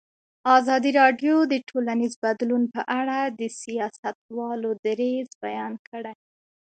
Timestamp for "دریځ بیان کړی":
4.85-6.13